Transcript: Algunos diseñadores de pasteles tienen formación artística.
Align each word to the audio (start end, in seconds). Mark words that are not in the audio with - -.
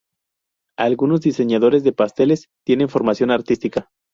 Algunos 0.79 1.21
diseñadores 1.21 1.83
de 1.83 1.93
pasteles 1.93 2.47
tienen 2.65 2.89
formación 2.89 3.29
artística. 3.29 3.91